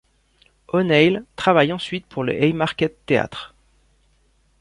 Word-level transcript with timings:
O'Neill 0.69 1.23
travaille 1.35 1.71
ensuite 1.71 2.07
pour 2.07 2.23
le 2.23 2.33
Haymarket 2.33 3.05
Theatre. 3.05 3.53